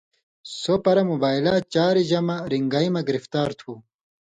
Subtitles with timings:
[0.61, 3.73] سو پرہ موبائلہ چارجہ مہ رِن٘گَیں مہ گِرِفتار تُھو